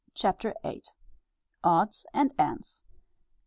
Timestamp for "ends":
2.39-2.81